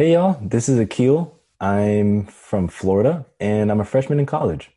[0.00, 1.38] Hey y'all, this is Akil.
[1.60, 4.70] I'm from Florida and I'm a freshman in college.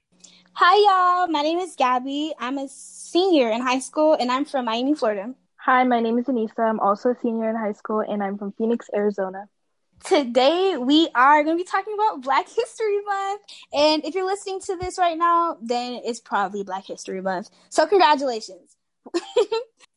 [0.52, 2.34] Hi y'all, my name is Gaby.
[2.38, 5.34] I'm a senior in high school and I'm from Miami, Florida.
[5.62, 6.70] Hi, my name is Anisa.
[6.70, 9.48] I'm also a senior in high school and I'm from Phoenix, Arizona.
[10.04, 13.42] Today we are going to be talking about Black History Month.
[13.72, 17.50] And if you're listening to this right now, then it's probably Black History Month.
[17.70, 18.76] So congratulations.
[19.38, 19.48] you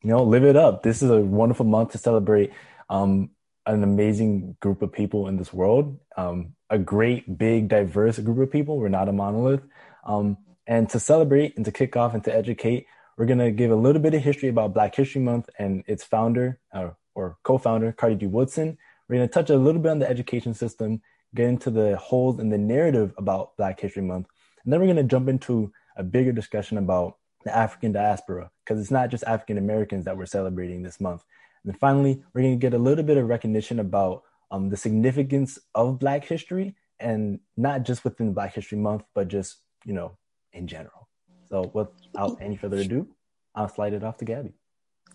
[0.04, 0.84] know, live it up.
[0.84, 2.52] This is a wonderful month to celebrate
[2.88, 3.30] um,
[3.66, 8.50] an amazing group of people in this world, um, a great, big, diverse group of
[8.50, 8.78] people.
[8.78, 9.62] We're not a monolith.
[10.04, 13.70] Um, and to celebrate and to kick off and to educate, we're going to give
[13.70, 17.58] a little bit of history about Black History Month and its founder uh, or co
[17.58, 18.26] founder, Carter G.
[18.26, 18.78] Woodson.
[19.08, 21.00] We're going to touch a little bit on the education system,
[21.34, 24.26] get into the holes in the narrative about Black History Month.
[24.64, 28.80] And then we're going to jump into a bigger discussion about the African diaspora, because
[28.80, 31.22] it's not just African Americans that we're celebrating this month.
[31.66, 35.58] And finally, we're going to get a little bit of recognition about um, the significance
[35.74, 40.16] of Black history and not just within Black History Month, but just, you know,
[40.52, 41.08] in general.
[41.48, 43.08] So without any further ado,
[43.54, 44.54] I'll slide it off to Gaby.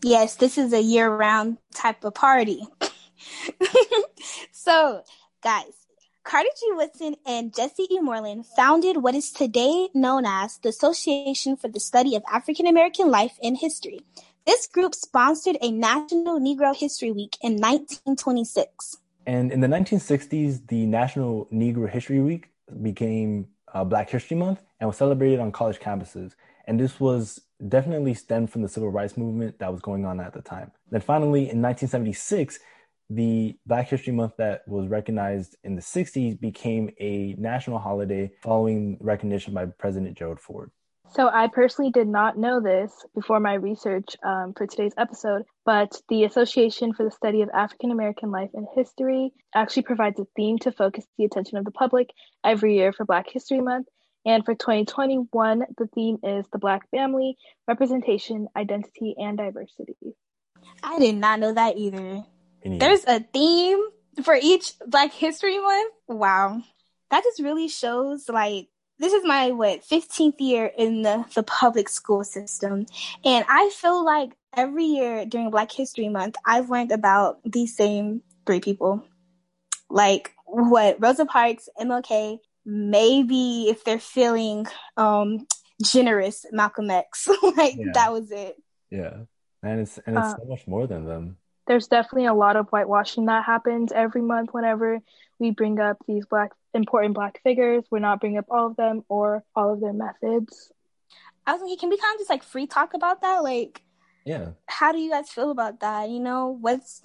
[0.03, 2.61] Yes, this is a year round type of party.
[4.52, 5.03] so,
[5.44, 5.73] guys,
[6.23, 6.72] Carter G.
[6.73, 7.99] Woodson and Jesse E.
[7.99, 13.09] Moorland founded what is today known as the Association for the Study of African American
[13.09, 14.02] Life and History.
[14.52, 18.97] This group sponsored a National Negro History Week in 1926.
[19.25, 22.49] And in the 1960s, the National Negro History Week
[22.81, 26.33] became uh, Black History Month and was celebrated on college campuses.
[26.67, 30.33] And this was definitely stemmed from the civil rights movement that was going on at
[30.33, 30.73] the time.
[30.89, 32.59] Then finally, in 1976,
[33.09, 38.97] the Black History Month that was recognized in the 60s became a national holiday following
[38.99, 40.72] recognition by President Gerald Ford.
[41.13, 46.01] So I personally did not know this before my research um, for today's episode, but
[46.07, 50.57] the Association for the Study of African American Life and History actually provides a theme
[50.59, 52.11] to focus the attention of the public
[52.45, 53.87] every year for Black History Month.
[54.25, 57.35] And for 2021, the theme is the Black family,
[57.67, 60.16] representation, identity, and diversity.
[60.81, 62.23] I did not know that either.
[62.63, 63.83] There's a theme
[64.23, 65.94] for each Black History Month.
[66.07, 66.61] Wow.
[67.09, 68.69] That just really shows like
[69.01, 72.85] this is my what 15th year in the, the public school system.
[73.25, 78.22] And i feel like every year during black history month i've learned about these same
[78.45, 79.03] three people.
[79.89, 85.47] Like what rosa parks mlk maybe if they're feeling um
[85.83, 87.28] generous malcolm x.
[87.57, 87.91] Like yeah.
[87.94, 88.56] that was it.
[88.89, 89.25] Yeah.
[89.63, 91.38] And it's and it's uh, so much more than them.
[91.68, 95.00] There's definitely a lot of whitewashing that happens every month whenever
[95.39, 97.83] we bring up these black important black figures.
[97.91, 100.71] We're not bringing up all of them or all of their methods.
[101.45, 103.43] I was like, can we kind of just like free talk about that?
[103.43, 103.81] Like,
[104.25, 106.09] yeah, how do you guys feel about that?
[106.09, 107.01] You know, what's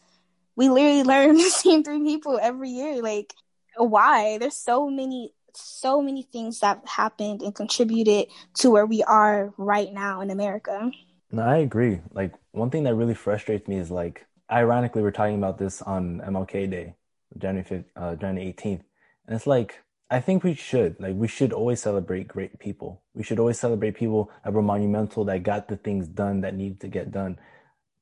[0.56, 3.00] we literally learn the same three people every year.
[3.02, 3.32] Like,
[3.76, 4.38] why?
[4.38, 8.26] There's so many, so many things that happened and contributed
[8.58, 10.90] to where we are right now in America.
[11.30, 12.00] No, I agree.
[12.12, 16.20] Like, one thing that really frustrates me is like, ironically, we're talking about this on
[16.26, 16.94] MLK Day,
[17.36, 18.82] January 5th, uh, January 18th
[19.26, 21.00] and it's like, I think we should.
[21.00, 23.02] Like, we should always celebrate great people.
[23.14, 26.80] We should always celebrate people that were monumental, that got the things done that needed
[26.80, 27.38] to get done.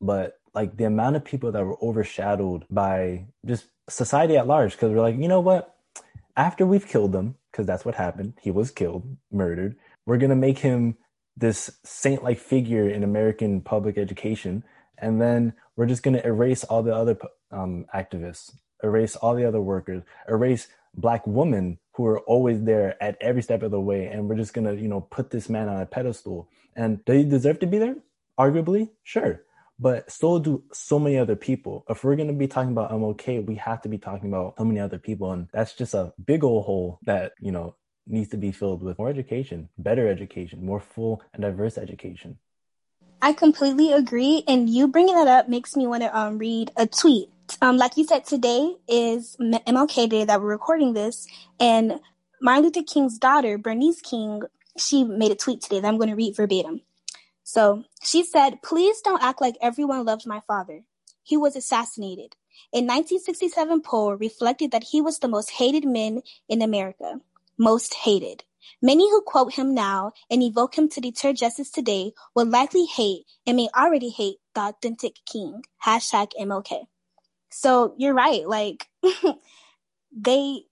[0.01, 4.93] But like the amount of people that were overshadowed by just society at large, because
[4.93, 5.75] we're like, you know what?
[6.37, 9.77] After we've killed them, because that's what happened, he was killed, murdered.
[10.07, 10.97] We're gonna make him
[11.37, 14.63] this saint-like figure in American public education,
[14.99, 17.17] and then we're just gonna erase all the other
[17.51, 23.17] um, activists, erase all the other workers, erase black women who are always there at
[23.21, 25.81] every step of the way and we're just gonna you know put this man on
[25.81, 26.49] a pedestal.
[26.77, 27.97] And they deserve to be there?
[28.39, 29.43] Arguably sure.
[29.79, 31.85] But so do so many other people.
[31.89, 34.81] If we're gonna be talking about mlk we have to be talking about so many
[34.81, 37.77] other people and that's just a big old hole that you know
[38.07, 42.39] needs to be filled with more education better education more full and diverse education.
[43.25, 44.45] I completely agree.
[44.47, 47.97] And you bringing that up makes me want to um, read a tweet um, like
[47.97, 51.27] you said, today is MLK Day that we're recording this,
[51.59, 52.01] and
[52.41, 54.43] Martin Luther King's daughter, Bernice King,
[54.77, 56.83] she made a tweet today that I'm going to read verbatim.
[57.43, 60.83] So she said, Please don't act like everyone loved my father.
[61.23, 62.37] He was assassinated.
[62.73, 67.21] A 1967 poll reflected that he was the most hated man in America.
[67.59, 68.45] Most hated.
[68.83, 73.25] Many who quote him now and evoke him to deter justice today will likely hate
[73.47, 75.63] and may already hate the authentic king.
[75.85, 76.87] Hashtag MLK.
[77.57, 78.47] So you're right.
[78.49, 78.89] Like
[80.13, 80.63] they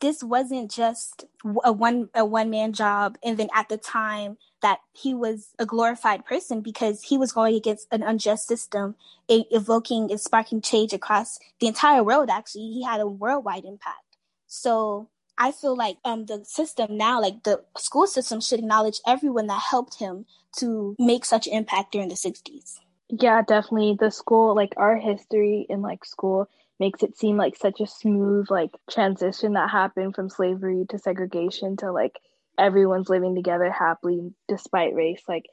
[0.00, 1.24] this wasn't just
[1.64, 5.66] a one a one man job and then at the time that he was a
[5.66, 8.94] glorified person because he was going against an unjust system
[9.28, 15.08] evoking and sparking change across the entire world actually he had a worldwide impact so
[15.38, 19.62] i feel like um the system now like the school system should acknowledge everyone that
[19.70, 24.96] helped him to make such impact during the 60s yeah definitely the school like our
[24.96, 26.48] history in like school
[26.80, 31.76] makes it seem like such a smooth like transition that happened from slavery to segregation
[31.76, 32.18] to like
[32.58, 35.44] everyone's living together happily despite race like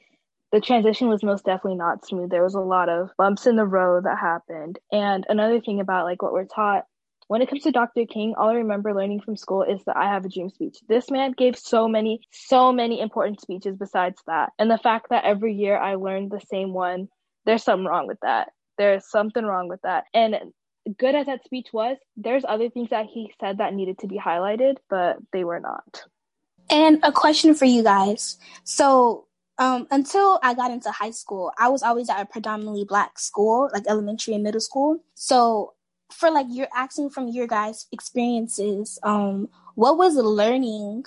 [0.52, 3.64] the transition was most definitely not smooth there was a lot of bumps in the
[3.64, 6.84] road that happened and another thing about like what we're taught
[7.26, 8.04] when it comes to Dr.
[8.04, 10.76] King, all I remember learning from school is the I Have a Dream speech.
[10.88, 14.52] This man gave so many, so many important speeches besides that.
[14.58, 17.08] And the fact that every year I learned the same one,
[17.44, 18.52] there's something wrong with that.
[18.78, 20.04] There's something wrong with that.
[20.12, 20.36] And
[20.98, 24.18] good as that speech was, there's other things that he said that needed to be
[24.18, 26.04] highlighted, but they were not.
[26.70, 28.38] And a question for you guys.
[28.64, 29.26] So,
[29.58, 33.70] um, until I got into high school, I was always at a predominantly black school,
[33.72, 35.04] like elementary and middle school.
[35.14, 35.74] So,
[36.10, 41.04] for like you're asking from your guys' experiences, um, what was learning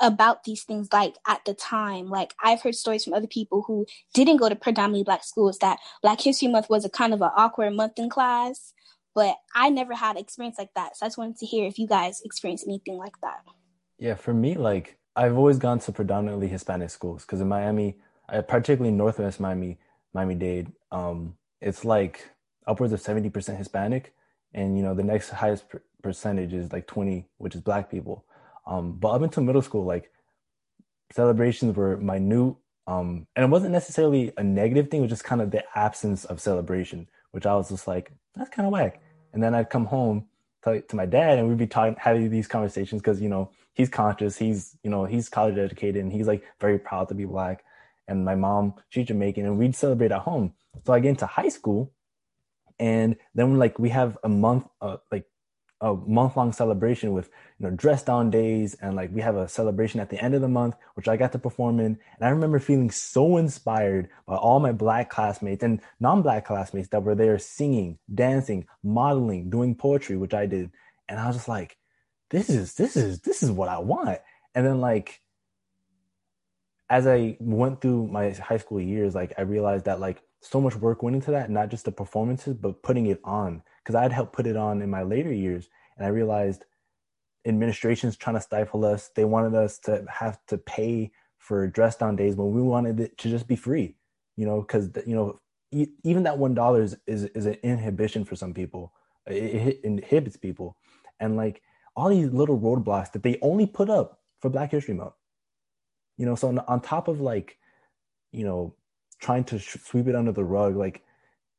[0.00, 3.86] about these things like at the time like i've heard stories from other people who
[4.14, 7.30] didn't go to predominantly black schools that black history month was a kind of an
[7.36, 8.72] awkward month in class
[9.14, 10.96] but I never had experience like that.
[10.96, 13.40] So I just wanted to hear if you guys experienced anything like that.
[13.98, 17.98] Yeah, for me, like I've always gone to predominantly Hispanic schools because in Miami,
[18.48, 19.78] particularly Northwest Miami,
[20.14, 22.30] Miami Dade, um, it's like
[22.66, 24.14] upwards of 70% Hispanic.
[24.54, 28.24] And, you know, the next highest per- percentage is like 20, which is black people.
[28.66, 30.10] Um, but up until middle school, like
[31.12, 32.56] celebrations were minute.
[32.86, 36.24] Um, and it wasn't necessarily a negative thing, it was just kind of the absence
[36.24, 39.00] of celebration, which I was just like, that's kind of whack.
[39.32, 40.26] And then I'd come home
[40.64, 43.88] to, to my dad and we'd be talking, having these conversations because, you know, he's
[43.88, 44.36] conscious.
[44.36, 47.64] He's, you know, he's college educated and he's like very proud to be black.
[48.08, 50.54] And my mom, she's Jamaican and we'd celebrate at home.
[50.84, 51.92] So I get into high school
[52.78, 55.26] and then like we have a month, uh, like
[55.80, 59.48] a month long celebration with you know dress down days and like we have a
[59.48, 61.86] celebration at the end of the month which i got to perform in.
[61.86, 67.02] And i remember feeling so inspired by all my black classmates and non-black classmates that
[67.02, 70.70] were there singing dancing modeling doing poetry which i did.
[71.08, 71.76] And i was just like
[72.30, 74.18] this is this is this is what i want.
[74.54, 75.20] And then like
[76.90, 80.74] as i went through my high school years like i realized that like so much
[80.76, 84.32] work went into that not just the performances but putting it on because I'd helped
[84.32, 86.64] put it on in my later years, and I realized
[87.46, 89.10] administration's trying to stifle us.
[89.14, 93.18] They wanted us to have to pay for dress down days when we wanted it
[93.18, 93.96] to just be free,
[94.36, 95.40] you know, because you know
[95.72, 98.92] even that one dollar is, is is an inhibition for some people.
[99.26, 100.76] It, it inhibits people,
[101.18, 101.62] and like
[101.96, 105.14] all these little roadblocks that they only put up for Black History Month.
[106.16, 107.58] You know, so on, on top of like,
[108.32, 108.74] you know,
[109.20, 111.02] trying to sh- sweep it under the rug, like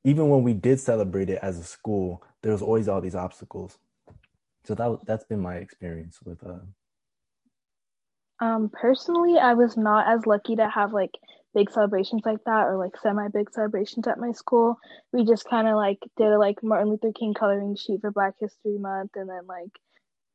[0.04, 3.78] even when we did celebrate it as a school, there was always all these obstacles.
[4.64, 6.60] So that that's been my experience with uh
[8.44, 11.12] um personally I was not as lucky to have like
[11.54, 14.78] big celebrations like that or like semi big celebrations at my school.
[15.12, 18.36] We just kind of like did a like Martin Luther King coloring sheet for Black
[18.40, 19.72] History Month and then like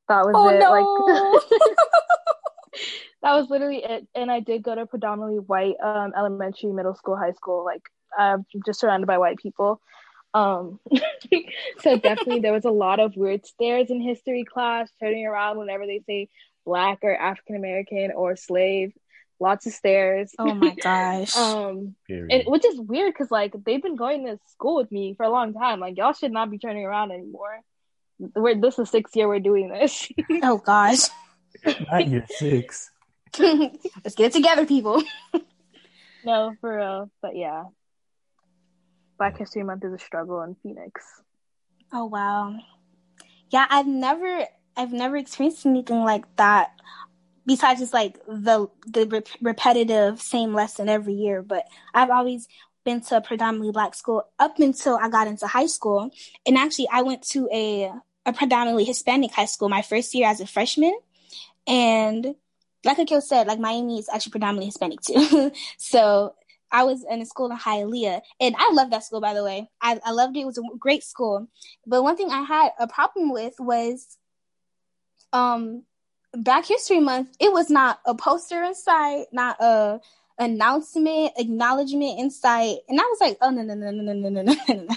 [0.08, 0.70] that was oh, it no.
[0.70, 1.60] like
[3.22, 7.16] that was literally it and I did go to predominantly white um elementary, middle school,
[7.16, 7.82] high school like
[8.16, 9.80] I'm just surrounded by white people.
[10.34, 10.80] Um,
[11.80, 15.86] so definitely there was a lot of weird stares in history class, turning around whenever
[15.86, 16.28] they say
[16.66, 18.92] black or African American or slave.
[19.38, 20.32] Lots of stares.
[20.38, 21.36] Oh my gosh.
[21.36, 25.24] um, and, which is weird because like they've been going to school with me for
[25.24, 25.80] a long time.
[25.80, 27.60] Like y'all should not be turning around anymore.
[28.18, 30.08] We're this is sixth year we're doing this.
[30.42, 31.00] oh gosh.
[31.90, 32.90] Not year six.
[33.38, 35.02] Let's get it together, people.
[36.24, 37.10] no, for real.
[37.20, 37.64] But yeah,
[39.18, 41.02] Black History Month is a struggle in Phoenix.
[41.92, 42.56] Oh wow.
[43.50, 44.46] Yeah, I've never
[44.76, 46.72] I've never experienced anything like that
[47.46, 52.48] besides just like the the re- repetitive same lesson every year, but I've always
[52.84, 56.10] been to a predominantly black school up until I got into high school.
[56.46, 57.92] And actually I went to a
[58.26, 60.94] a predominantly Hispanic high school my first year as a freshman.
[61.66, 62.34] And
[62.84, 65.52] like Akil said, like Miami is actually predominantly Hispanic too.
[65.78, 66.34] so
[66.70, 69.20] I was in a school in Hialeah, and I love that school.
[69.20, 70.40] By the way, I, I loved it.
[70.40, 71.48] It was a great school.
[71.86, 74.18] But one thing I had a problem with was,
[75.32, 75.84] um,
[76.32, 77.36] Black History Month.
[77.40, 80.00] It was not a poster in sight, not a
[80.38, 84.28] announcement, acknowledgement in sight, and I was like, oh no no no no no no
[84.28, 84.96] no no no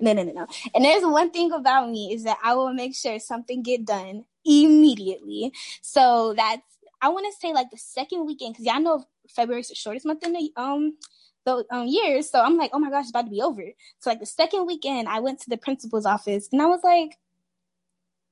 [0.00, 0.46] no no no.
[0.74, 4.24] And there's one thing about me is that I will make sure something get done
[4.44, 5.52] immediately.
[5.82, 6.62] So that's
[7.00, 10.24] I want to say like the second weekend because y'all know February's the shortest month
[10.24, 10.96] in the um
[11.44, 12.30] the um, years.
[12.30, 13.62] So I'm like, oh my gosh, it's about to be over.
[14.00, 17.16] So like the second weekend, I went to the principal's office and I was like,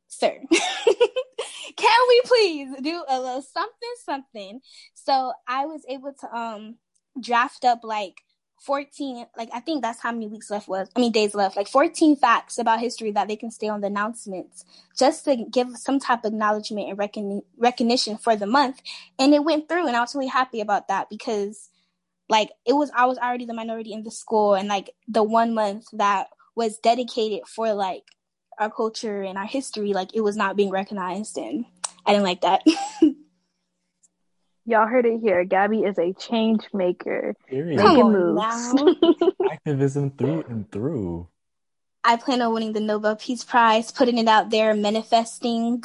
[0.09, 0.38] sir,
[1.76, 4.61] can we please do a little something, something?
[4.95, 6.76] So I was able to um
[7.21, 8.17] draft up like
[8.67, 11.69] 14 like i think that's how many weeks left was i mean days left like
[11.69, 14.65] 14 facts about history that they can stay on the announcements
[14.99, 18.81] just to give some type of acknowledgement and recon- recognition for the month.
[19.19, 21.71] And it went through and i was really happy about that because
[22.29, 25.55] like it was i was already the minority in the school and like the one
[25.55, 28.03] month that was dedicated for like
[28.59, 31.67] our culture and our history like it was not being recognized and
[32.05, 32.63] i didn't like that
[34.67, 35.45] Y'all heard it here.
[35.45, 37.35] Gaby is a change maker.
[37.49, 37.79] Period.
[37.79, 39.01] Come Making on moves.
[39.15, 39.29] now.
[39.53, 41.29] Activism through and through.
[42.03, 45.83] I plan on winning the Nobel Peace Prize, putting it out there, manifesting,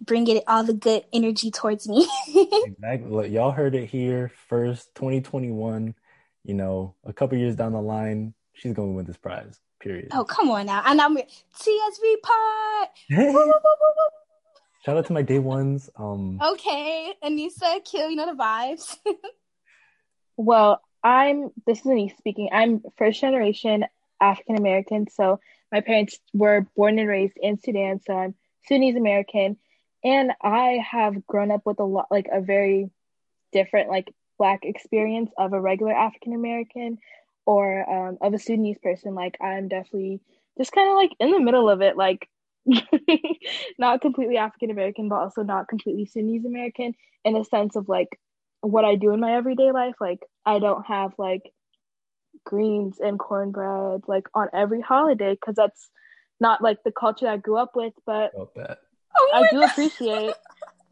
[0.00, 2.06] bringing all the good energy towards me.
[2.64, 3.28] Exactly.
[3.28, 5.94] Y'all heard it here first, 2021.
[6.44, 9.60] You know, a couple years down the line, she's going to win this prize.
[9.80, 10.08] Period.
[10.12, 10.82] oh, come on now.
[10.86, 12.88] And I'm TSV pod.
[14.84, 15.90] Shout out to my day ones.
[15.96, 18.96] Um, Okay, Anisa, Akil, you know the vibes.
[20.36, 22.48] Well, I'm this is me speaking.
[22.52, 23.84] I'm first generation
[24.20, 28.34] African American, so my parents were born and raised in Sudan, so I'm
[28.66, 29.58] Sudanese American,
[30.02, 32.90] and I have grown up with a lot like a very
[33.52, 36.98] different like black experience of a regular African American
[37.44, 39.14] or um, of a Sudanese person.
[39.14, 40.20] Like I'm definitely
[40.56, 42.28] just kind of like in the middle of it, like
[43.78, 48.18] not completely African American, but also not completely Sudanese American in a sense of like
[48.60, 49.94] what I do in my everyday life.
[50.00, 51.42] Like I don't have like
[52.44, 55.90] greens and cornbread like on every holiday because that's
[56.40, 57.94] not like the culture I grew up with.
[58.06, 58.32] But.
[58.34, 59.70] Oh I do God.
[59.70, 60.34] appreciate.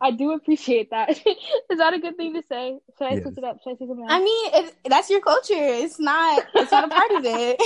[0.03, 1.11] I do appreciate that.
[1.71, 2.79] Is that a good thing to say?
[2.99, 3.23] Should I Yes.
[3.23, 3.59] switch it up?
[3.63, 5.55] Should I say something I mean, it, that's your culture.
[5.55, 6.43] It's not.
[6.55, 7.61] It's not a part of it.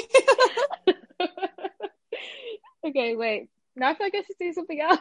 [2.87, 3.49] okay, wait.
[3.77, 5.01] Now I feel like I should say something else.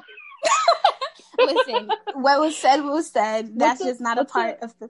[1.39, 3.57] Listen, what was said was said.
[3.57, 4.89] That's a- just not a what's a- part of the.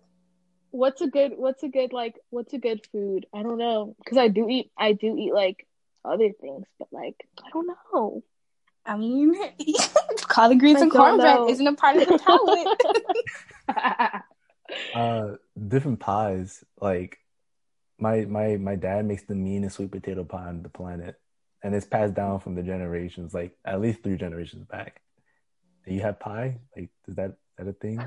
[0.72, 1.34] What's a good?
[1.38, 2.16] What's a good like?
[2.32, 3.28] What's a good food?
[3.34, 4.72] I don't know because I do eat.
[4.78, 5.68] I do eat like
[6.04, 8.24] other things, but like I don't know.
[8.86, 9.34] I mean,
[10.22, 14.24] collard greens I and cornbread isn't a part of the palate.
[14.94, 15.36] Uh,
[15.68, 16.64] different pies.
[16.82, 17.20] Like
[18.00, 21.16] my my my dad makes the meanest sweet potato pie on the planet,
[21.64, 25.02] and it's passed down from the generations, like at least three generations back.
[25.88, 26.60] Do you have pie?
[26.76, 28.00] Like, is that is that a thing?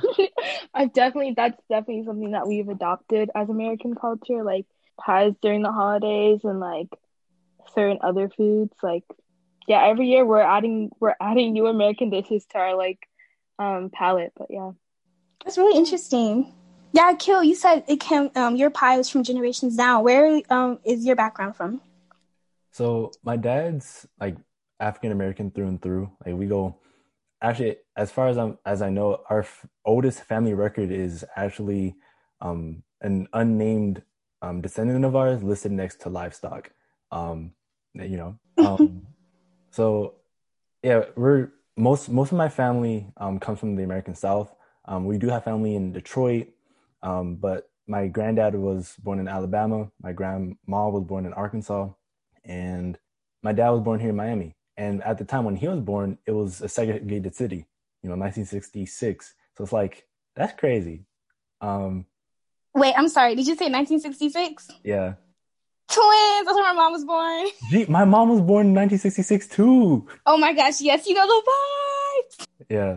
[0.74, 4.66] I've definitely that's definitely something that we've adopted as American culture, like
[5.00, 6.88] pies during the holidays and like
[7.74, 8.74] certain other foods.
[8.82, 9.04] Like
[9.66, 12.98] yeah, every year we're adding we're adding new American dishes to our like
[13.58, 14.32] um palate.
[14.36, 14.72] But yeah.
[15.44, 16.52] That's really interesting.
[16.92, 18.30] Yeah, Akil, you said it came.
[18.34, 20.04] Um, your pie was from generations down.
[20.04, 21.80] Where um is your background from?
[22.76, 24.36] So my dad's like
[24.80, 26.10] African American through and through.
[26.26, 26.76] Like we go,
[27.40, 31.96] actually, as far as I'm as I know, our f- oldest family record is actually
[32.42, 34.02] um, an unnamed
[34.42, 36.70] um, descendant of ours listed next to livestock.
[37.10, 37.52] Um,
[37.94, 39.06] you know, um,
[39.70, 40.16] so
[40.82, 44.54] yeah, we're most most of my family um, comes from the American South.
[44.84, 46.48] Um, we do have family in Detroit,
[47.02, 49.90] um, but my granddad was born in Alabama.
[50.02, 51.88] My grandma was born in Arkansas
[52.46, 52.98] and
[53.42, 54.54] my dad was born here in Miami.
[54.76, 57.66] And at the time when he was born, it was a segregated city,
[58.02, 59.34] you know, 1966.
[59.56, 61.06] So it's like that's crazy.
[61.60, 62.06] Um,
[62.74, 63.34] Wait, I'm sorry.
[63.34, 64.68] Did you say 1966?
[64.84, 65.14] yeah.
[65.88, 66.44] Twins.
[66.44, 67.46] That's when my mom was born.
[67.70, 70.06] Gee, my mom was born in 1966 too.
[70.26, 70.80] Oh my gosh.
[70.80, 72.46] Yes, you know the vibes.
[72.68, 72.96] Yeah,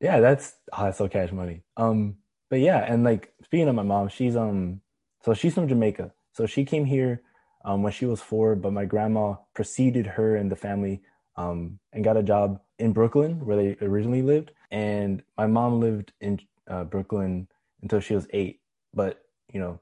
[0.00, 0.20] yeah.
[0.20, 1.62] That's oh, that's so cash money.
[1.76, 2.16] Um,
[2.48, 4.80] but yeah, and like speaking of my mom, she's um,
[5.22, 6.12] so she's from Jamaica.
[6.32, 7.20] So she came here
[7.64, 11.02] um when she was four, but my grandma preceded her and the family
[11.36, 14.52] um and got a job in Brooklyn where they originally lived.
[14.70, 17.48] And my mom lived in uh, Brooklyn
[17.82, 18.60] until she was eight.
[18.92, 19.80] But you know,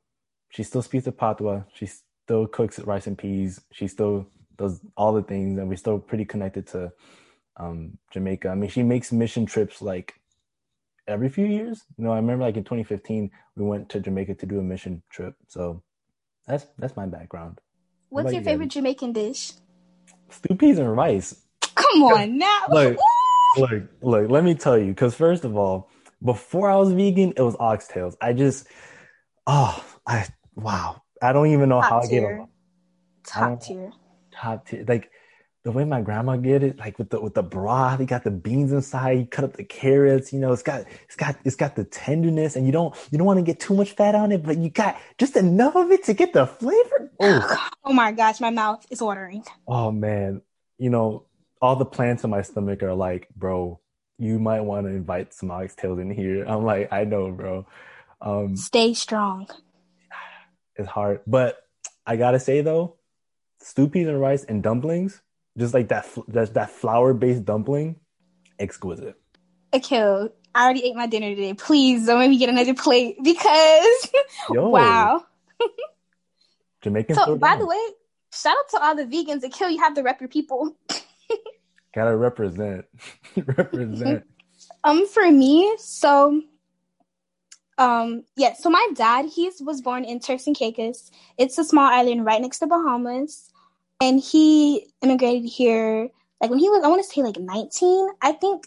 [0.50, 1.62] she still speaks the patois.
[1.74, 3.60] She still cooks rice and peas.
[3.72, 6.92] She still does all the things, and we're still pretty connected to
[7.56, 8.48] um, Jamaica.
[8.48, 10.14] I mean, she makes mission trips like
[11.06, 11.82] every few years.
[11.96, 15.02] You know, I remember like in 2015 we went to Jamaica to do a mission
[15.10, 15.34] trip.
[15.48, 15.82] So
[16.46, 17.60] that's that's my background.
[18.12, 18.70] What What's your you, favorite Gaby?
[18.70, 19.54] Jamaican dish?
[20.30, 21.36] Stew peas and rice.
[21.76, 22.66] Come on now.
[22.66, 22.98] Look,
[23.54, 24.30] look, look.
[24.30, 25.90] Let me tell you, because first of all,
[26.24, 28.16] before I was vegan, it was oxtails.
[28.20, 28.66] I just,
[29.46, 30.26] oh, I
[30.56, 31.02] wow.
[31.22, 32.42] I don't even know how Top I gave tier.
[32.42, 32.50] up
[33.26, 33.92] Top tier.
[34.32, 34.84] top tier.
[34.88, 35.10] Like
[35.64, 38.32] the way my grandma get it, like with the with the broth, you got the
[38.32, 41.76] beans inside, you cut up the carrots, you know, it's got it's got it's got
[41.76, 44.42] the tenderness, and you don't you don't want to get too much fat on it,
[44.42, 47.12] but you got just enough of it to get the flavor.
[47.20, 49.44] Oh, oh my gosh, my mouth is watering.
[49.68, 50.42] Oh man,
[50.78, 51.26] you know,
[51.60, 53.78] all the plants in my stomach are like, bro,
[54.18, 56.44] you might want to invite some oxtails in here.
[56.44, 57.66] I'm like, I know, bro.
[58.20, 59.46] Um, Stay strong.
[60.74, 61.58] It's hard, but
[62.04, 62.96] I gotta say though,
[63.60, 65.22] stew peas and rice and dumplings,
[65.56, 67.96] just like that, that, that flour based dumpling,
[68.58, 69.16] exquisite.
[69.72, 71.54] Akil, I already ate my dinner today.
[71.54, 74.10] Please don't make me get another plate because
[74.52, 75.24] Yo, wow.
[76.82, 77.14] Jamaican.
[77.14, 77.60] So by down.
[77.60, 77.88] the way,
[78.32, 79.44] shout out to all the vegans.
[79.44, 80.76] Akil, you have to rep your people.
[81.94, 82.86] Gotta represent.
[83.36, 84.24] represent.
[84.84, 86.42] Um, for me, so
[87.78, 91.10] um, yeah, so my dad, he was born in Turks and Caicos.
[91.38, 93.51] It's a small island right next to Bahamas.
[94.02, 96.08] And he immigrated here
[96.40, 98.64] like when he was, I want to say like 19, I think.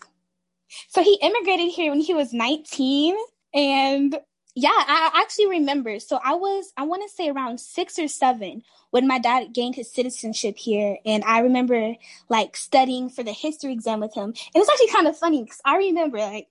[0.87, 3.17] So he immigrated here when he was 19.
[3.53, 4.17] And
[4.55, 5.99] yeah, I actually remember.
[5.99, 9.75] So I was, I want to say around six or seven when my dad gained
[9.75, 10.99] his citizenship here.
[11.05, 11.95] And I remember
[12.29, 14.29] like studying for the history exam with him.
[14.29, 16.47] And it's actually kind of funny because I remember like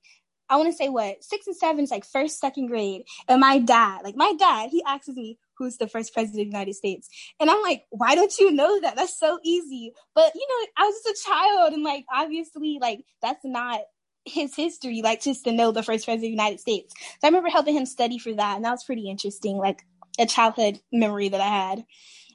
[0.50, 3.04] I want to say what six and seven is like first, second grade.
[3.28, 6.56] And my dad, like my dad, he asks me, who's the first president of the
[6.56, 7.08] United States?
[7.40, 8.96] And I'm like, why don't you know that?
[8.96, 9.92] That's so easy.
[10.14, 13.80] But you know, I was just a child and like obviously like that's not
[14.24, 16.94] his history, like just to know the first president of the United States.
[16.98, 19.84] So I remember helping him study for that, and that was pretty interesting, like
[20.18, 21.84] a childhood memory that I had.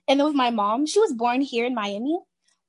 [0.07, 2.19] And then with my mom, she was born here in Miami,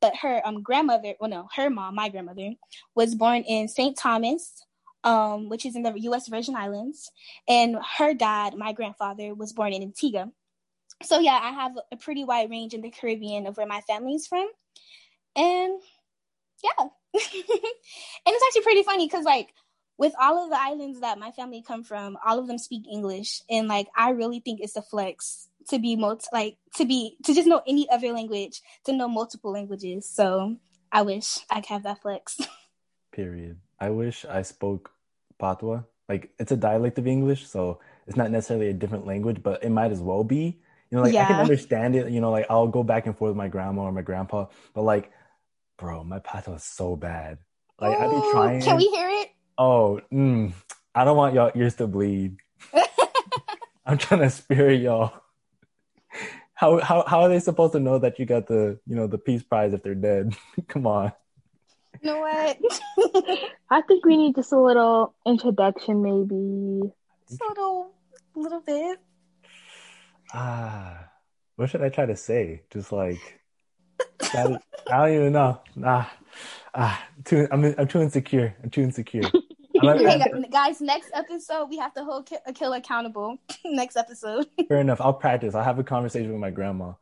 [0.00, 2.52] but her um grandmother, well no, her mom, my grandmother,
[2.94, 3.96] was born in St.
[3.96, 4.64] Thomas,
[5.04, 6.28] um, which is in the U.S.
[6.28, 7.10] Virgin Islands,
[7.48, 10.30] and her dad, my grandfather, was born in Antigua.
[11.02, 14.14] So yeah, I have a pretty wide range in the Caribbean of where my family
[14.14, 14.48] is from,
[15.36, 15.80] and
[16.62, 19.48] yeah, and it's actually pretty funny because like
[19.98, 23.42] with all of the islands that my family come from, all of them speak English,
[23.50, 27.34] and like I really think it's a flex to be multi like to be to
[27.34, 30.08] just know any other language, to know multiple languages.
[30.08, 30.56] So
[30.92, 32.38] I wish I could have that flex.
[33.12, 33.58] Period.
[33.78, 34.90] I wish I spoke
[35.38, 35.82] Patois.
[36.08, 39.70] Like it's a dialect of English, so it's not necessarily a different language, but it
[39.70, 40.60] might as well be.
[40.90, 41.24] You know, like yeah.
[41.24, 42.10] I can understand it.
[42.10, 44.82] You know, like I'll go back and forth with my grandma or my grandpa, but
[44.82, 45.10] like,
[45.78, 47.38] bro, my Patois is so bad.
[47.80, 48.62] Like I'd be trying.
[48.62, 49.30] Can we hear it?
[49.56, 50.52] Oh, mm,
[50.94, 52.36] I don't want y'all ears to bleed.
[53.86, 55.12] I'm trying to spare y'all.
[56.54, 59.16] How how how are they supposed to know that you got the you know the
[59.16, 60.36] peace prize if they're dead?
[60.68, 61.12] Come on.
[62.02, 62.58] You know what?
[63.70, 66.92] I think we need just a little introduction, maybe.
[67.28, 67.92] Just a little,
[68.34, 68.98] little bit.
[70.32, 71.08] Ah,
[71.56, 72.62] what should I try to say?
[72.70, 73.40] Just like
[74.22, 74.58] I,
[74.90, 75.60] I don't even know.
[75.84, 76.12] Ah,
[76.74, 77.48] ah, too.
[77.50, 78.54] I'm I'm too insecure.
[78.62, 79.22] I'm too insecure.
[79.82, 83.38] hey, guys, next episode we have to hold a killer accountable.
[83.64, 84.46] next episode.
[84.68, 85.00] Fair enough.
[85.00, 85.54] I'll practice.
[85.54, 86.92] I'll have a conversation with my grandma.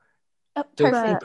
[0.57, 1.25] Oh, perfect.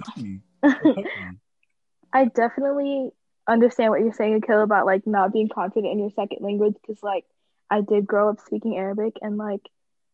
[2.16, 3.10] I definitely
[3.48, 7.02] understand what you're saying, Akil, about like not being confident in your second language because
[7.02, 7.26] like
[7.70, 9.62] I did grow up speaking Arabic and like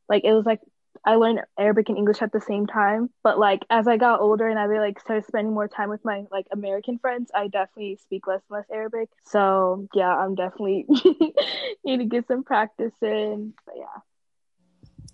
[0.08, 0.62] like it was like
[1.06, 3.10] I learned Arabic and English at the same time.
[3.24, 6.04] But like as I got older and I really like started spending more time with
[6.04, 9.10] my like American friends, I definitely speak less and less Arabic.
[9.26, 10.86] So yeah, I'm definitely
[11.84, 13.54] need to get some practice in.
[13.66, 14.02] But yeah.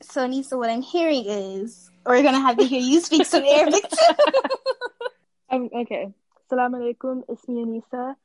[0.01, 3.83] So Nisa, what I'm hearing is we're gonna have to hear you speak some Arabic
[3.89, 4.13] too.
[5.49, 6.13] um, okay.
[6.51, 8.15] Assalamu alaikum, ismi Anisa.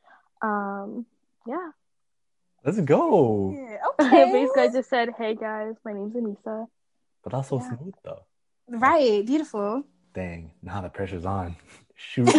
[0.42, 1.06] Um,
[1.46, 1.70] yeah.
[2.64, 3.52] Let's go.
[3.54, 4.32] Yeah, okay.
[4.32, 6.66] Basically, I just said, hey guys, my name's Anisa.
[7.22, 7.68] But that's so yeah.
[7.76, 8.24] smooth though.
[8.68, 9.84] Right, beautiful.
[10.14, 11.56] Dang, now the pressure's on.
[11.94, 12.26] Shoot.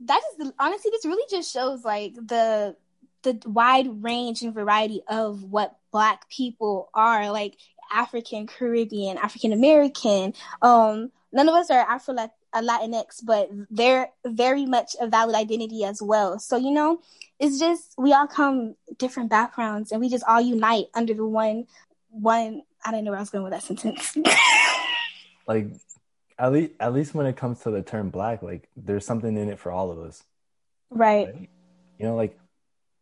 [0.00, 2.76] that is honestly, this really just shows like the
[3.22, 7.56] the wide range and variety of what black people are like
[7.92, 10.32] african caribbean african american
[10.62, 12.14] um none of us are afro
[12.52, 16.38] a Latinx, but they're very much a valid identity as well.
[16.38, 17.00] So, you know,
[17.38, 21.66] it's just we all come different backgrounds and we just all unite under the one
[22.10, 24.16] one I didn't know where I was going with that sentence.
[25.46, 25.66] like
[26.38, 29.48] at least at least when it comes to the term black, like there's something in
[29.48, 30.22] it for all of us.
[30.90, 31.26] Right.
[31.26, 31.50] right?
[31.98, 32.38] You know, like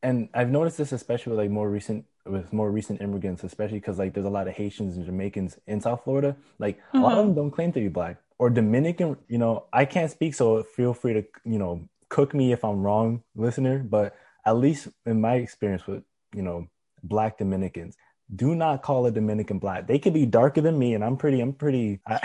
[0.02, 3.98] and I've noticed this especially with like more recent with more recent immigrants, especially because
[3.98, 6.36] like there's a lot of Haitians and Jamaicans in South Florida.
[6.58, 6.98] Like mm-hmm.
[6.98, 7.28] a lot of mm-hmm.
[7.28, 10.94] them don't claim to be black, or Dominican, you know, I can't speak, so feel
[10.94, 13.78] free to, you know, cook me if I'm wrong, listener.
[13.78, 14.14] But
[14.44, 16.02] at least in my experience with,
[16.34, 16.68] you know,
[17.02, 17.96] black Dominicans,
[18.34, 19.86] do not call a Dominican black.
[19.86, 22.20] They could be darker than me, and I'm pretty, I'm pretty, I,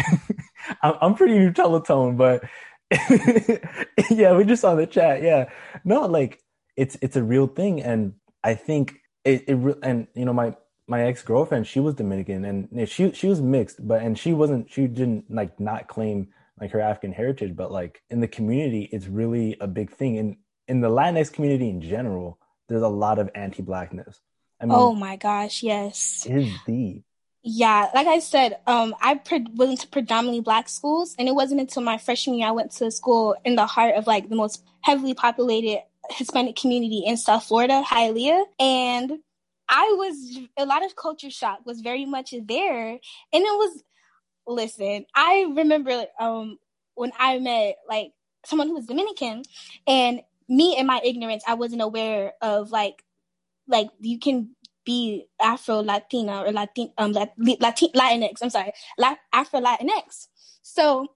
[0.82, 2.44] I'm pretty Nutella tone, but
[4.10, 5.22] yeah, we just saw the chat.
[5.22, 5.50] Yeah,
[5.84, 6.42] no, like
[6.76, 10.56] it's it's a real thing, and I think it it and you know my
[10.88, 14.70] my ex girlfriend she was Dominican and she she was mixed, but and she wasn't
[14.70, 19.08] she didn't like not claim like her African heritage, but like in the community, it's
[19.08, 20.18] really a big thing.
[20.18, 20.38] And
[20.68, 22.38] in the Latinx community in general,
[22.70, 24.22] there's a lot of anti-blackness.
[24.62, 27.04] I mean, oh my gosh, yes, is deep.
[27.43, 31.62] Yeah, like I said, um, I pre- went to predominantly black schools, and it wasn't
[31.62, 34.36] until my freshman year I went to a school in the heart of like the
[34.36, 35.80] most heavily populated
[36.12, 39.19] Hispanic community in South Florida, Hialeah, and
[39.67, 43.00] I was a lot of culture shock was very much there, and
[43.34, 43.84] it was.
[44.47, 46.58] Listen, I remember um
[46.95, 48.12] when I met like
[48.45, 49.43] someone who was Dominican,
[49.88, 53.04] and me in my ignorance, I wasn't aware of like
[53.72, 54.56] like you can
[54.86, 58.38] be Afro Latina or Latin um Latin Latinx.
[58.42, 60.28] I'm sorry, La- Afro Latinx.
[60.62, 61.08] So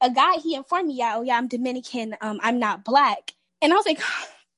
[0.00, 2.16] a guy he informed me, yeah, oh yeah, I'm Dominican.
[2.20, 4.00] Um, I'm not black, and I was like,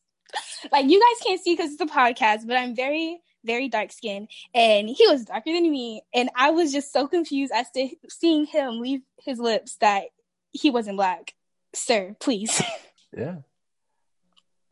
[0.73, 4.29] like you guys can't see because it's a podcast, but I'm very very dark skinned
[4.55, 8.45] and he was darker than me and i was just so confused as to seeing
[8.45, 10.05] him leave his lips that
[10.53, 11.35] he wasn't black
[11.75, 12.63] sir please
[13.17, 13.37] yeah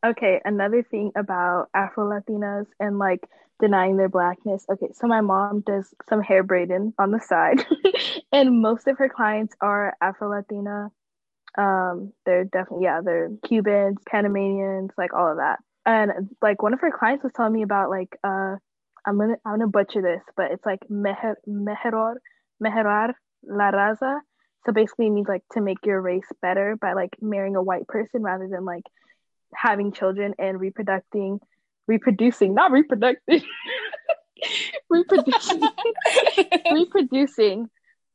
[0.04, 3.28] okay another thing about afro latinas and like
[3.60, 4.64] denying their blackness.
[4.70, 7.64] Okay, so my mom does some hair braiding on the side,
[8.32, 10.90] and most of her clients are Afro Latina.
[11.56, 15.58] Um, they're definitely yeah, they're Cubans, Panamanians, like all of that.
[15.86, 18.56] And like one of her clients was telling me about like uh,
[19.06, 22.14] I'm gonna I'm gonna butcher this, but it's like meher meheror
[22.60, 24.20] la raza.
[24.66, 27.88] So basically, it means like to make your race better by like marrying a white
[27.88, 28.84] person rather than like
[29.54, 31.40] having children and reproducing
[31.86, 33.42] reproducing, not reproducing,
[34.90, 35.62] reproducing,
[36.72, 37.70] reproducing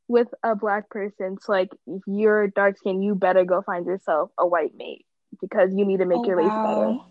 [0.08, 1.36] with a black person.
[1.40, 5.04] So like if you're dark skinned, you better go find yourself a white mate
[5.40, 6.66] because you need to make oh, your race wow.
[6.66, 6.86] better.
[6.86, 7.06] Oh,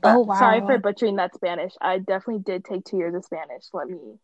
[0.00, 0.38] but oh wow.
[0.38, 1.72] Sorry for butchering that Spanish.
[1.80, 3.64] I definitely did take two years of Spanish.
[3.72, 4.18] Let me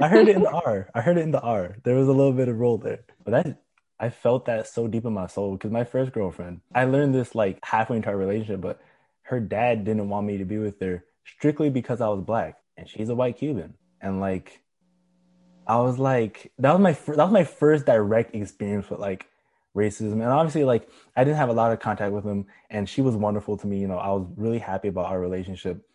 [0.00, 0.88] I heard it in the R.
[0.94, 1.76] I heard it in the R.
[1.82, 3.00] There was a little bit of roll there.
[3.24, 3.62] But that
[4.02, 7.36] I felt that so deep in my soul because my first girlfriend, I learned this
[7.36, 8.80] like halfway into our relationship, but
[9.22, 12.88] her dad didn't want me to be with her strictly because I was black and
[12.88, 13.74] she's a white Cuban.
[14.00, 14.60] And like,
[15.68, 19.28] I was like, that was my fir- that was my first direct experience with like
[19.76, 20.14] racism.
[20.14, 23.14] And obviously, like, I didn't have a lot of contact with him, and she was
[23.14, 23.78] wonderful to me.
[23.78, 25.86] You know, I was really happy about our relationship.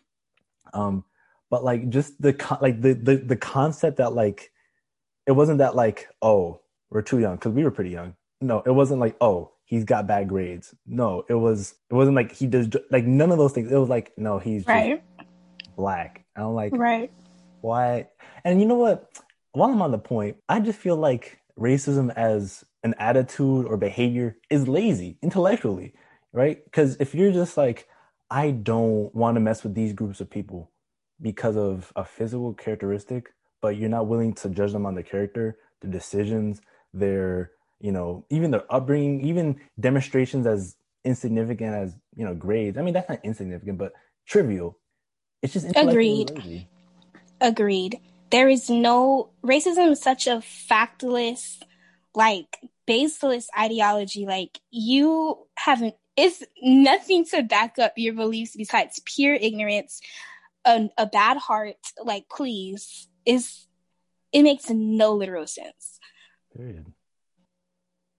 [0.72, 1.04] Um,
[1.50, 4.50] but like, just the con- like the the the concept that like,
[5.26, 8.14] it wasn't that like, oh, we're too young because we were pretty young.
[8.40, 10.74] No, it wasn't like, oh, he's got bad grades.
[10.86, 13.70] No, it was it wasn't like he does like none of those things.
[13.70, 15.02] It was like no, he's right.
[15.76, 16.24] black.
[16.34, 17.12] And I'm like right.
[17.60, 18.08] Why?
[18.44, 19.10] And you know what?
[19.52, 24.36] While I'm on the point, I just feel like racism as an attitude or behavior
[24.50, 25.94] is lazy intellectually,
[26.32, 26.64] right?
[26.64, 27.88] Because if you're just like,
[28.30, 30.70] I don't want to mess with these groups of people
[31.20, 35.58] because of a physical characteristic, but you're not willing to judge them on their character,
[35.80, 36.60] their decisions,
[36.98, 42.76] their you know, even their upbringing, even demonstrations as insignificant as, you know, grades.
[42.76, 43.92] I mean, that's not insignificant, but
[44.26, 44.78] trivial.
[45.42, 46.30] It's just agreed.
[46.30, 46.68] Lazy.
[47.40, 48.00] Agreed.
[48.30, 51.62] There is no racism is such a factless,
[52.14, 54.26] like baseless ideology.
[54.26, 60.00] Like you haven't it's nothing to back up your beliefs besides pure ignorance,
[60.64, 61.76] a, a bad heart.
[62.02, 63.66] Like please, is
[64.32, 65.97] it makes no literal sense.
[66.58, 66.92] Period.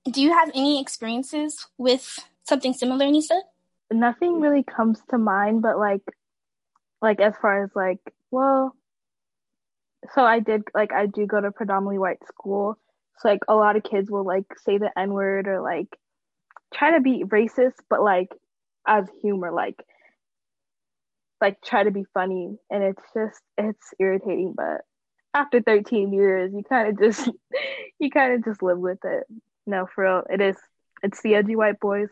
[0.09, 3.41] Do you have any experiences with something similar, Nisa?
[3.91, 6.03] Nothing really comes to mind, but like,
[7.01, 7.99] like as far as like,
[8.31, 8.77] well,
[10.13, 12.77] so I did like I do go to predominantly white school,
[13.17, 15.89] so like a lot of kids will like say the n word or like
[16.73, 18.29] try to be racist, but like
[18.87, 19.83] as humor, like
[21.41, 24.53] like try to be funny, and it's just it's irritating.
[24.55, 24.81] But
[25.33, 27.29] after 13 years, you kind of just
[27.99, 29.25] you kind of just live with it.
[29.65, 30.57] No, for real, it is.
[31.03, 32.09] It's the edgy white boys.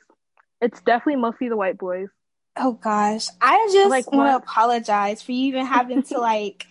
[0.61, 2.09] It's definitely mostly the white boys.
[2.55, 6.67] Oh gosh, I just like, want to apologize for you even having to like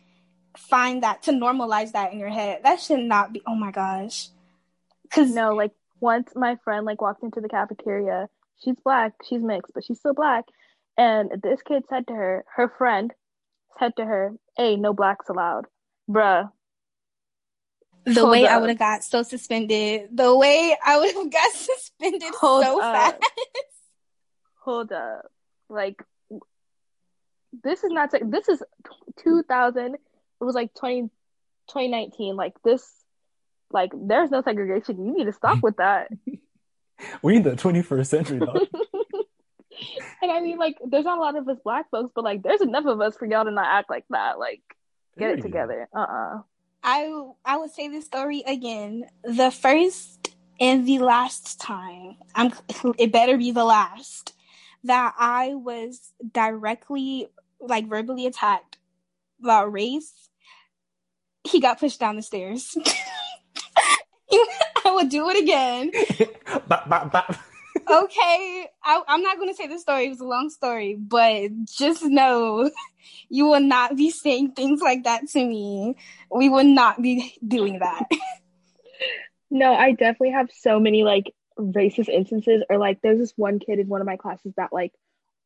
[0.57, 2.61] find that to normalize that in your head.
[2.65, 3.43] That should not be.
[3.47, 4.29] Oh my gosh.
[5.13, 8.29] Cause no, like once my friend like walked into the cafeteria.
[8.65, 9.13] She's black.
[9.29, 10.45] She's mixed, but she's still black.
[10.97, 13.13] And this kid said to her, her friend
[13.79, 15.67] said to her, "Hey, no blacks allowed."
[16.09, 16.51] Bruh,
[18.07, 18.53] the Hold way up.
[18.53, 22.81] I would have got so suspended, the way I would have got suspended Hold so
[22.81, 22.95] up.
[22.95, 23.23] fast.
[24.61, 25.31] Hold up.
[25.69, 26.03] Like,
[27.65, 28.63] this is not, this is
[29.19, 30.01] 2000, it
[30.41, 31.03] was like 20,
[31.69, 32.37] 2019.
[32.37, 32.89] Like, this,
[33.73, 35.05] like, there's no segregation.
[35.05, 36.09] You need to stop with that.
[37.23, 38.53] we in the 21st century, though.
[40.23, 42.61] and I mean, like, there's not a lot of us black folks, but like, there's
[42.61, 44.39] enough of us for y'all to not act like that.
[44.39, 44.63] Like,
[45.19, 45.89] get it together.
[45.95, 46.39] Uh uh
[46.83, 47.11] I
[47.45, 49.05] I would say this story again.
[49.25, 52.53] The first and the last time, I'm
[52.99, 54.35] it better be the last
[54.85, 57.29] that I was directly
[57.61, 58.79] like verbally attacked
[59.41, 60.29] about race.
[61.45, 62.77] He got pushed down the stairs.
[64.85, 65.91] I would do it again.
[66.69, 67.37] bop, bop, bop.
[67.91, 70.07] Okay, I, am not going to say the story.
[70.07, 72.71] It was a long story, but just know
[73.29, 75.97] you will not be saying things like that to me.
[76.31, 78.07] We will not be doing that.
[79.51, 82.63] no, I definitely have so many like racist instances.
[82.69, 84.93] Or like, there's this one kid in one of my classes that like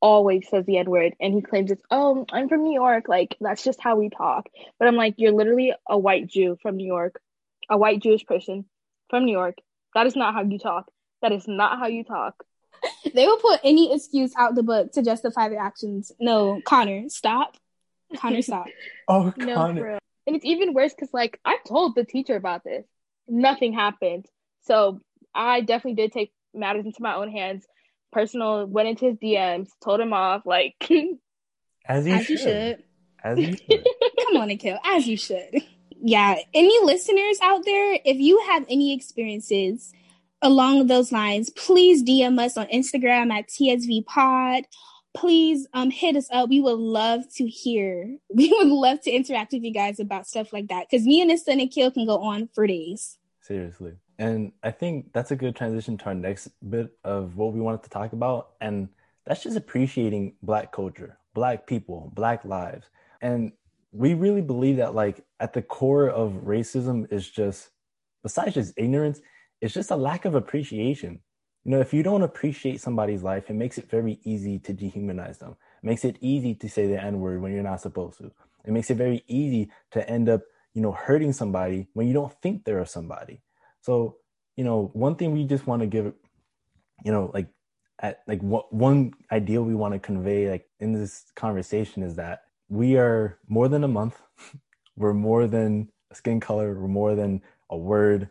[0.00, 3.08] always says the N word and he claims it's, oh, I'm from New York.
[3.08, 4.48] Like, that's just how we talk.
[4.78, 7.20] But I'm like, you're literally a white Jew from New York,
[7.68, 8.64] a white Jewish person
[9.08, 9.56] from New York.
[9.94, 10.90] That is not how you talk.
[11.22, 12.44] That is not how you talk.
[13.14, 16.12] They will put any excuse out the book to justify their actions.
[16.18, 17.56] No, Connor, stop.
[18.16, 18.66] Connor, stop.
[19.08, 19.98] oh, no, Connor.
[20.26, 22.86] And it's even worse because, like, I told the teacher about this.
[23.28, 24.26] Nothing happened.
[24.62, 25.00] So
[25.34, 27.66] I definitely did take matters into my own hands.
[28.12, 30.74] Personal went into his DMs, told him off, like
[31.86, 32.30] as you, as should.
[32.30, 32.84] you should.
[33.22, 33.86] As you should.
[34.22, 35.62] Come on, Nikhil, as you should.
[36.02, 36.36] Yeah.
[36.54, 39.92] Any listeners out there, if you have any experiences
[40.42, 44.64] along those lines, please DM us on Instagram at TSV Pod.
[45.12, 46.48] Please um, hit us up.
[46.48, 48.16] We would love to hear.
[48.34, 51.28] We would love to interact with you guys about stuff like that because me and
[51.28, 53.18] Nissa and Akil can go on for days.
[53.40, 53.94] Seriously.
[54.18, 57.82] And I think that's a good transition to our next bit of what we wanted
[57.84, 58.50] to talk about.
[58.60, 58.88] And
[59.26, 62.86] that's just appreciating Black culture, Black people, Black lives.
[63.22, 63.52] And
[63.92, 67.70] we really believe that, like, at the core of racism is just,
[68.22, 69.20] besides just ignorance,
[69.60, 71.20] it's just a lack of appreciation.
[71.64, 75.38] You know, if you don't appreciate somebody's life, it makes it very easy to dehumanize
[75.38, 75.56] them.
[75.82, 78.32] It makes it easy to say the N word when you're not supposed to.
[78.64, 80.42] It makes it very easy to end up,
[80.74, 83.42] you know, hurting somebody when you don't think they're somebody.
[83.82, 84.16] So,
[84.56, 86.12] you know, one thing we just want to give,
[87.04, 87.48] you know, like
[88.00, 92.44] at like what one idea we want to convey like in this conversation is that
[92.68, 94.20] we are more than a month.
[94.96, 96.80] we're more than a skin color.
[96.80, 98.30] We're more than a word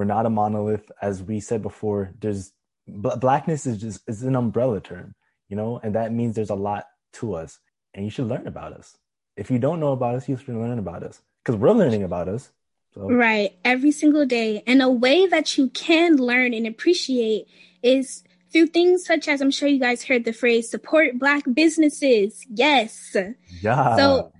[0.00, 0.90] we're not a monolith.
[1.02, 2.52] As we said before there's
[2.88, 5.14] blackness is just is an umbrella term
[5.50, 7.58] you know and that means there's a lot to us.
[7.92, 8.96] And you should learn about us.
[9.36, 11.20] If you don't know about us you should learn about us.
[11.44, 12.50] Because we're learning about us
[12.94, 13.10] so.
[13.10, 13.52] right.
[13.62, 14.62] Every single day.
[14.66, 17.46] And a way that you can learn and appreciate
[17.82, 22.42] is through things such as i'm sure you guys heard the phrase support black businesses.
[22.48, 23.14] Yes.
[23.60, 23.96] Yeah.
[23.96, 24.32] So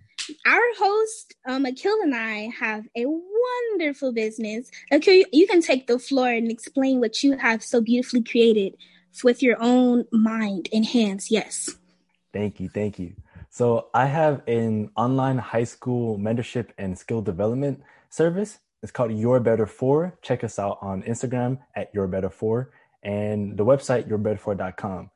[0.47, 4.71] our host, um, Akil and I have a wonderful business.
[4.91, 8.77] Akil, you can take the floor and explain what you have so beautifully created
[9.25, 11.31] with your own mind and hands.
[11.31, 11.71] Yes.
[12.33, 12.69] Thank you.
[12.69, 13.15] Thank you.
[13.51, 18.59] So I have an online high school mentorship and skill development service.
[18.83, 20.17] It's called Your Better For.
[20.23, 22.71] Check us out on Instagram at Your Better For
[23.03, 25.11] and the website yourbetterfor.com.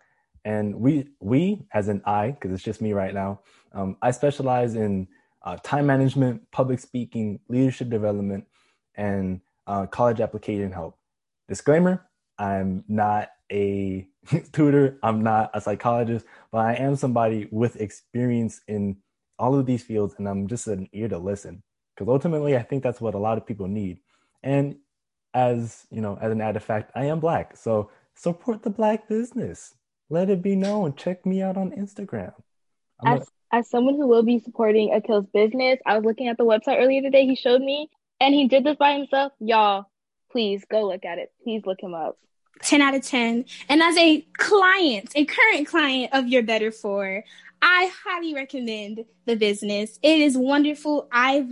[0.44, 3.40] And we, we as an I, because it's just me right now,
[3.74, 5.08] um, I specialize in
[5.42, 8.44] uh, time management, public speaking, leadership development,
[8.94, 10.98] and uh, college application help.
[11.48, 12.06] Disclaimer
[12.38, 14.08] I'm not a
[14.52, 18.96] tutor, I'm not a psychologist, but I am somebody with experience in
[19.38, 21.62] all of these fields, and I'm just an ear to listen.
[21.94, 23.98] Because ultimately, I think that's what a lot of people need.
[24.42, 24.76] And
[25.32, 27.56] as you know, as an added fact, I am black.
[27.56, 29.74] So support the black business.
[30.10, 30.94] Let it be known.
[30.94, 32.32] Check me out on Instagram.
[33.04, 36.80] as as someone who will be supporting Akil's business, I was looking at the website
[36.80, 37.24] earlier today.
[37.24, 37.88] He showed me,
[38.20, 39.32] and he did this by himself.
[39.38, 39.86] Y'all,
[40.32, 41.32] please go look at it.
[41.44, 42.18] Please look him up.
[42.62, 43.44] 10 out of 10.
[43.68, 47.22] And as a client, a current client of Your Better For,
[47.62, 50.00] I highly recommend the business.
[50.02, 51.08] It is wonderful.
[51.12, 51.48] I've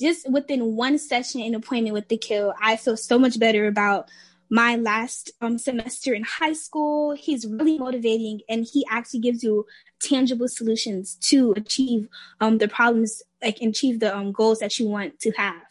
[0.00, 4.08] just within one session and appointment with the kill, I feel so much better about
[4.50, 7.12] my last um, semester in high school.
[7.14, 9.66] He's really motivating and he actually gives you
[10.04, 12.08] tangible solutions to achieve
[12.40, 15.62] um, the problems, like achieve the um, goals that you want to have.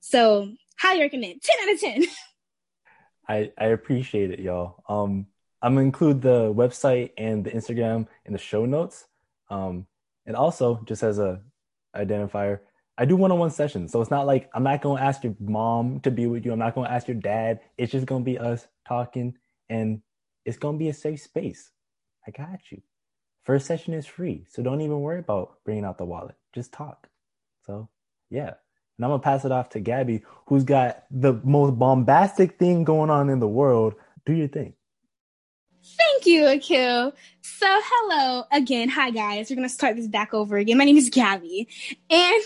[0.00, 2.04] So, highly recommend 10 out of 10.
[3.28, 4.82] I, I appreciate it, y'all.
[4.88, 5.26] Um,
[5.62, 9.06] I'm gonna include the website and the Instagram in the show notes.
[9.50, 9.86] Um,
[10.26, 11.40] and also, just as a
[11.96, 12.60] identifier,
[12.98, 13.92] I do one-on-one sessions.
[13.92, 16.52] So it's not like I'm not gonna ask your mom to be with you.
[16.52, 17.60] I'm not gonna ask your dad.
[17.76, 19.36] It's just gonna be us talking,
[19.68, 20.02] and
[20.44, 21.70] it's gonna be a safe space.
[22.26, 22.82] I got you.
[23.46, 26.34] First session is free, so don't even worry about bringing out the wallet.
[26.52, 27.08] Just talk.
[27.64, 27.88] So,
[28.28, 28.54] yeah.
[28.98, 33.08] And I'm gonna pass it off to Gaby, who's got the most bombastic thing going
[33.08, 34.74] on in the world, do your thing.
[35.84, 37.12] Thank you, Akil.
[37.42, 38.88] So, hello again.
[38.88, 39.48] Hi, guys.
[39.48, 40.76] We're gonna start this back over again.
[40.76, 41.68] My name is Gaby,
[42.10, 42.42] and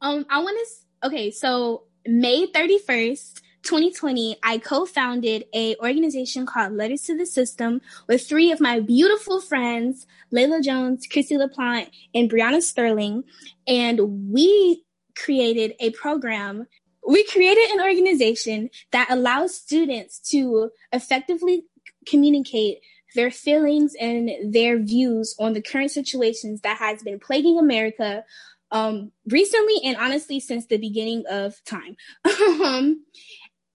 [0.00, 1.08] um, I want to.
[1.08, 7.80] Okay, so May thirty first, 2020, I co-founded a organization called Letters to the System
[8.08, 13.24] with three of my beautiful friends, Layla Jones, Chrissy LaPlante, and Brianna Sterling.
[13.66, 14.84] And we
[15.16, 16.66] created a program.
[17.06, 21.64] We created an organization that allows students to effectively
[22.06, 22.78] communicate
[23.14, 28.24] their feelings and their views on the current situations that has been plaguing America
[28.70, 31.96] um, recently and honestly since the beginning of time.
[32.62, 33.04] Um,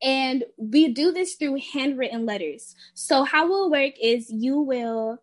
[0.01, 2.75] and we do this through handwritten letters.
[2.93, 5.19] So, how it will work is you will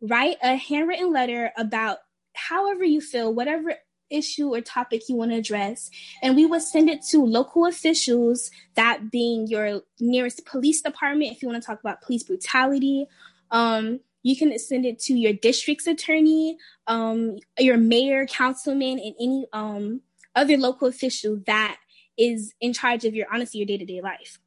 [0.00, 1.98] write a handwritten letter about
[2.34, 3.74] however you feel, whatever
[4.10, 5.90] issue or topic you want to address,
[6.22, 11.42] and we will send it to local officials, that being your nearest police department if
[11.42, 13.06] you want to talk about police brutality.
[13.50, 19.46] Um, you can send it to your district's attorney, um, your mayor, councilman, and any
[19.52, 20.00] um,
[20.34, 21.78] other local official that
[22.18, 24.38] is in charge of your honestly your day-to-day life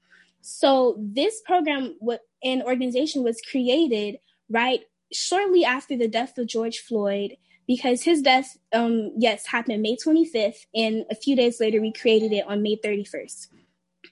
[0.41, 4.17] so this program what an organization was created
[4.49, 4.81] right
[5.13, 10.65] shortly after the death of george floyd because his death um yes happened may 25th
[10.75, 13.47] and a few days later we created it on may 31st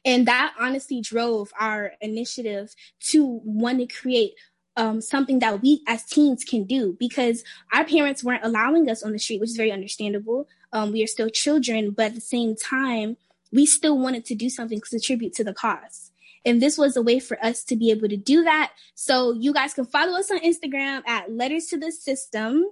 [0.06, 4.34] and that honestly drove our initiative to want to create
[4.80, 7.44] um, something that we as teens can do because
[7.74, 10.48] our parents weren't allowing us on the street, which is very understandable.
[10.72, 13.18] Um, we are still children, but at the same time,
[13.52, 16.12] we still wanted to do something to contribute to the cause.
[16.46, 18.72] And this was a way for us to be able to do that.
[18.96, 22.66] So you guys can follow us on Instagram at Letters to the System.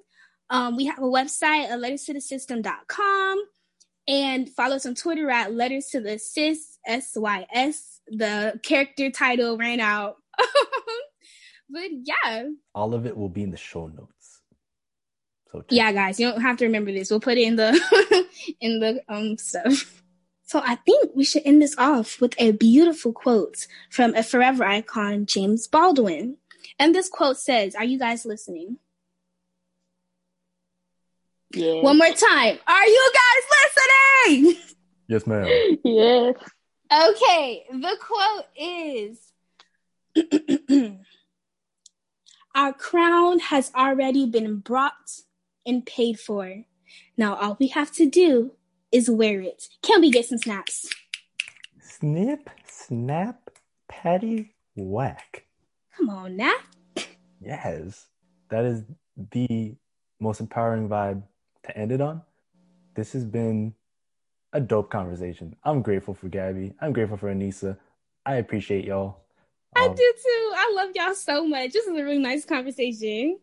[0.50, 3.44] Um, we have a website at letterstothesystem.com
[4.08, 8.00] and follow us on Twitter at Letters to the Sys, S-Y-S.
[8.08, 10.16] The character title ran out.
[11.70, 12.46] but yeah.
[12.74, 14.42] All of it will be in the show notes.
[15.52, 17.10] So yeah, guys, you don't have to remember this.
[17.10, 18.26] We'll put it in the
[18.62, 20.02] in the um stuff.
[20.48, 24.64] So I think we should end this off with a beautiful quote from a forever
[24.64, 26.38] icon, James Baldwin.
[26.80, 28.78] And this quote says, Are you guys listening?
[31.54, 31.84] Yes.
[31.84, 32.60] One more time.
[32.66, 33.44] Are you guys
[34.26, 34.56] listening?
[35.10, 35.78] Yes, ma'am.
[35.84, 36.36] Yes.
[36.90, 39.34] Okay, the quote is
[42.56, 45.22] Our crown has already been brought
[45.66, 46.64] and paid for.
[47.18, 48.54] Now all we have to do
[48.92, 49.68] is wear it.
[49.82, 50.90] Can we get some snaps?
[51.80, 53.50] Snip, snap,
[53.90, 55.46] patty, whack.
[55.96, 56.56] Come on now.
[57.42, 58.08] Yes,
[58.50, 58.84] that is
[59.32, 59.76] the
[60.20, 61.24] most empowering vibe
[61.64, 62.22] to end it on.
[62.96, 63.74] This has been
[64.54, 65.56] a dope conversation.
[65.64, 66.74] I'm grateful for Gaby.
[66.82, 67.78] I'm grateful for Anisa.
[68.26, 69.22] I appreciate y'all.
[69.76, 70.54] I um, do too.
[70.56, 71.72] I love y'all so much.
[71.72, 73.40] This is a really nice conversation.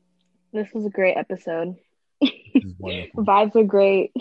[0.52, 1.76] This was a great episode.
[2.22, 4.12] Vibes are great.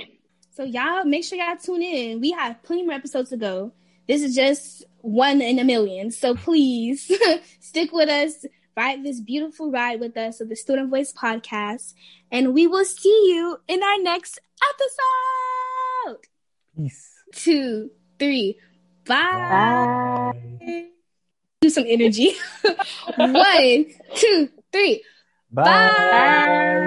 [0.55, 2.21] So y'all make sure y'all tune in.
[2.21, 3.71] We have plenty more episodes to go.
[4.07, 6.11] This is just one in a million.
[6.11, 7.11] So please
[7.59, 8.45] stick with us.
[8.77, 11.93] Ride this beautiful ride with us of the Student Voice podcast.
[12.31, 14.39] And we will see you in our next
[16.05, 16.19] episode.
[16.75, 17.13] Peace.
[17.33, 17.89] Two,
[18.19, 18.57] three.
[19.05, 20.33] Bye.
[20.61, 20.87] Bye.
[21.61, 22.33] Do some energy.
[23.15, 23.85] one,
[24.15, 25.03] two, three.
[25.51, 25.63] Bye.
[25.63, 26.83] Bye.